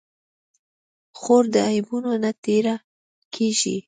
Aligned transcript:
خور 1.19 1.43
د 1.53 1.55
عیبونو 1.69 2.11
نه 2.23 2.31
تېره 2.43 2.75
کېږي. 3.33 3.75